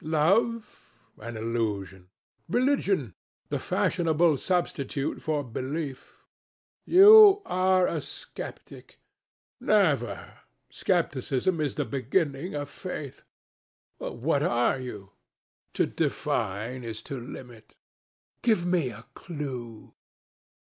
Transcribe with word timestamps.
"Love?" 0.03 0.81
"An 1.19 1.37
illusion." 1.37 2.09
"Religion?" 2.49 3.13
"The 3.49 3.59
fashionable 3.59 4.35
substitute 4.37 5.21
for 5.21 5.43
belief." 5.43 6.23
"You 6.87 7.43
are 7.45 7.85
a 7.85 8.01
sceptic." 8.01 8.97
"Never! 9.59 10.39
Scepticism 10.71 11.61
is 11.61 11.75
the 11.75 11.85
beginning 11.85 12.55
of 12.55 12.67
faith." 12.67 13.21
"What 13.99 14.41
are 14.41 14.79
you?" 14.79 15.11
"To 15.75 15.85
define 15.85 16.83
is 16.83 17.03
to 17.03 17.19
limit." 17.19 17.75
"Give 18.41 18.65
me 18.65 18.89
a 18.89 19.05
clue." 19.13 19.93